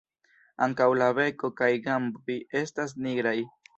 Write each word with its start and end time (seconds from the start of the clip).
Ankaŭ 0.65 0.87
la 1.01 1.09
beko 1.19 1.51
kaj 1.61 1.69
gamboj 1.89 2.39
estas 2.63 2.97
nigraj. 3.07 3.37